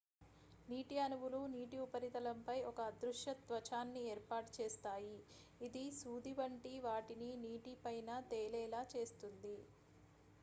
[0.67, 5.13] నీటి అణువులు నీటి ఉపరితలంపై ఒక అదృశ్య త్వచాన్ని ఏర్పాటు చేస్తాయి
[5.61, 9.55] ఇది సూది వంటి వాటిని నీటి పైన తేలేలా చేస్తుంది